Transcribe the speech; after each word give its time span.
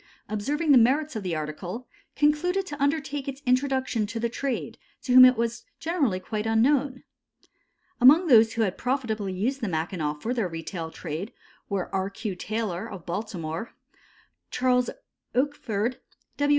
observing 0.27 0.71
the 0.71 0.79
merits 0.79 1.15
of 1.15 1.21
the 1.21 1.35
article, 1.35 1.87
concluded 2.15 2.65
to 2.65 2.81
undertake 2.81 3.27
its 3.27 3.43
introduction 3.45 4.07
to 4.07 4.19
the 4.19 4.29
trade, 4.29 4.79
to 4.99 5.13
whom 5.13 5.23
it 5.23 5.37
was 5.37 5.63
generally 5.79 6.19
quite 6.19 6.47
unknown. 6.47 7.03
Among 7.99 8.25
those 8.25 8.53
who 8.53 8.63
had 8.63 8.71
used 8.73 8.79
profitably 8.79 9.49
the 9.51 9.67
Mackinaw 9.67 10.15
for 10.15 10.33
their 10.33 10.47
retail 10.47 10.89
trade 10.89 11.31
were 11.69 11.93
R. 11.93 12.09
Q. 12.09 12.35
Taylor, 12.35 12.89
of 12.89 13.05
Baltimore, 13.05 13.75
Charles 14.49 14.89
Oakford, 15.35 15.99
W. 16.37 16.49